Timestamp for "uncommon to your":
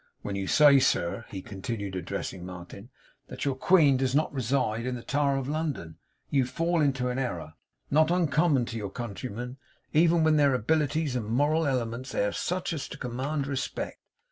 8.09-8.89